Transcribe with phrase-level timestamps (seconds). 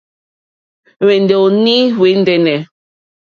[1.05, 2.59] Hwɛ̀nɔ̀ní hwɛ̀ ndɛ́nɛ̀.